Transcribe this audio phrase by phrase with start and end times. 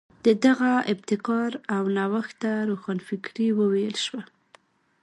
[0.25, 4.21] د دغې ابتکار او نوښت ته روښانفکري وویل شوه.